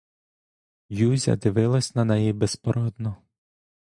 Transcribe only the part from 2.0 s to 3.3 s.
неї безпорадно.